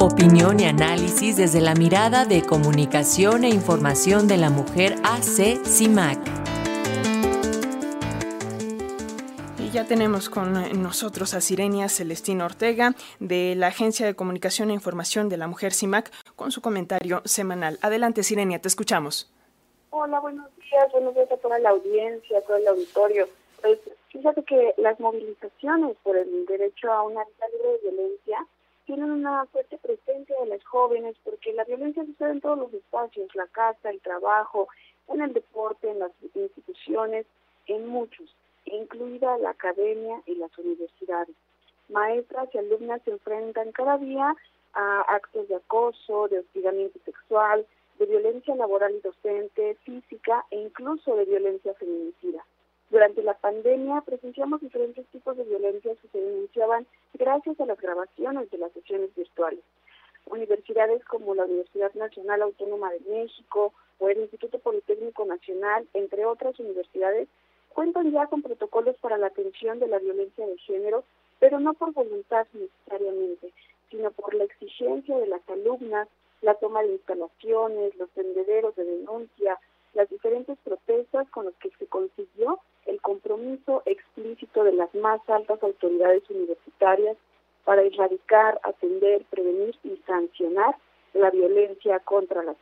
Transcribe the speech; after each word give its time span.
Opinión 0.00 0.60
y 0.60 0.64
análisis 0.64 1.36
desde 1.36 1.60
la 1.60 1.74
mirada 1.74 2.24
de 2.24 2.42
comunicación 2.42 3.44
e 3.44 3.48
información 3.48 4.28
de 4.28 4.36
la 4.36 4.50
mujer 4.50 4.94
AC 5.02 5.64
CIMAC. 5.64 6.18
Y 9.58 9.70
ya 9.70 9.84
tenemos 9.86 10.28
con 10.28 10.80
nosotros 10.82 11.34
a 11.34 11.40
Sirenia 11.40 11.88
Celestina 11.88 12.44
Ortega 12.44 12.94
de 13.18 13.54
la 13.56 13.68
Agencia 13.68 14.06
de 14.06 14.14
Comunicación 14.14 14.70
e 14.70 14.74
Información 14.74 15.28
de 15.28 15.38
la 15.38 15.48
Mujer 15.48 15.72
CIMAC 15.72 16.12
con 16.36 16.52
su 16.52 16.60
comentario 16.60 17.22
semanal. 17.24 17.78
Adelante, 17.82 18.22
Sirenia, 18.22 18.60
te 18.60 18.68
escuchamos. 18.68 19.32
Hola, 19.90 20.20
buenos 20.20 20.46
días, 20.56 20.92
buenos 20.92 21.14
días 21.14 21.30
a 21.32 21.36
toda 21.36 21.58
la 21.58 21.70
audiencia, 21.70 22.38
a 22.38 22.42
todo 22.42 22.56
el 22.56 22.68
auditorio. 22.68 23.28
Pues 23.60 23.78
fíjate 24.12 24.42
que 24.44 24.74
las 24.76 25.00
movilizaciones 25.00 25.96
por 26.02 26.16
el 26.16 26.46
derecho 26.46 26.92
a 26.92 27.02
una 27.02 27.24
vida 27.24 27.48
libre 27.48 27.72
de 27.72 27.90
violencia 27.90 28.46
tienen 28.84 29.10
una 29.10 29.46
fuerte 29.46 29.78
presencia 29.78 30.36
de 30.40 30.46
las 30.46 30.64
jóvenes 30.64 31.16
porque 31.24 31.52
la 31.54 31.64
violencia 31.64 32.04
sucede 32.04 32.32
en 32.32 32.40
todos 32.40 32.58
los 32.58 32.74
espacios, 32.74 33.34
la 33.34 33.46
casa, 33.46 33.90
el 33.90 34.00
trabajo, 34.00 34.68
en 35.08 35.22
el 35.22 35.32
deporte, 35.32 35.90
en 35.90 36.00
las 36.00 36.12
instituciones, 36.34 37.26
en 37.66 37.86
muchos, 37.86 38.34
incluida 38.66 39.38
la 39.38 39.50
academia 39.50 40.20
y 40.26 40.34
las 40.34 40.56
universidades. 40.58 41.34
Maestras 41.88 42.48
y 42.54 42.58
alumnas 42.58 43.02
se 43.04 43.12
enfrentan 43.12 43.72
cada 43.72 43.98
día 43.98 44.34
a 44.74 45.00
actos 45.08 45.48
de 45.48 45.56
acoso, 45.56 46.28
de 46.28 46.40
hostigamiento 46.40 46.98
sexual, 47.04 47.66
de 47.98 48.06
violencia 48.06 48.54
laboral 48.56 48.94
y 48.94 49.00
docente, 49.00 49.76
física 49.84 50.44
e 50.50 50.60
incluso 50.60 51.14
de 51.16 51.24
violencia 51.24 51.74
feminicida. 51.74 52.44
Durante 52.92 53.22
la 53.22 53.32
pandemia 53.32 54.02
presenciamos 54.02 54.60
diferentes 54.60 55.06
tipos 55.06 55.34
de 55.38 55.44
violencia 55.44 55.94
que 55.94 56.08
se 56.08 56.20
denunciaban 56.20 56.86
gracias 57.14 57.58
a 57.58 57.64
las 57.64 57.80
grabaciones 57.80 58.50
de 58.50 58.58
las 58.58 58.70
sesiones 58.72 59.14
virtuales. 59.16 59.60
Universidades 60.26 61.02
como 61.06 61.34
la 61.34 61.46
Universidad 61.46 61.94
Nacional 61.94 62.42
Autónoma 62.42 62.92
de 62.92 63.00
México 63.10 63.72
o 63.98 64.10
el 64.10 64.18
Instituto 64.20 64.58
Politécnico 64.58 65.24
Nacional, 65.24 65.88
entre 65.94 66.26
otras 66.26 66.60
universidades, 66.60 67.28
cuentan 67.70 68.12
ya 68.12 68.26
con 68.26 68.42
protocolos 68.42 68.96
para 69.00 69.16
la 69.16 69.28
atención 69.28 69.78
de 69.78 69.88
la 69.88 69.98
violencia 69.98 70.46
de 70.46 70.58
género, 70.58 71.02
pero 71.40 71.60
no 71.60 71.72
por 71.72 71.94
voluntad 71.94 72.46
necesariamente, 72.52 73.54
sino 73.90 74.10
por 74.10 74.34
la 74.34 74.44
exigencia 74.44 75.16
de 75.16 75.28
las 75.28 75.48
alumnas, 75.48 76.08
la 76.42 76.56
toma 76.56 76.82
de 76.82 76.92
instalaciones, 76.92 77.96
los 77.96 78.10
tendederos 78.10 78.76
de 78.76 78.84
denuncia, 78.84 79.58
las 79.94 80.08
diferentes 80.08 80.58
protestas 80.64 81.28
con 81.30 81.46
las 81.46 81.54
que 81.54 81.70
se 81.78 81.86
consiguió 81.86 82.58
el 82.86 83.00
compromiso 83.00 83.82
explícito 83.86 84.64
de 84.64 84.72
las 84.72 84.94
más 84.94 85.20
altas 85.28 85.62
autoridades 85.62 86.28
universitarias 86.30 87.16
para 87.64 87.82
erradicar, 87.82 88.60
atender, 88.64 89.24
prevenir 89.30 89.76
y 89.84 89.96
sancionar 90.06 90.76
la 91.14 91.30
violencia 91.30 92.00
contra 92.00 92.42
las 92.42 92.56